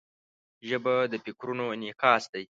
[0.67, 2.43] ژبه د فکرونو انعکاس دی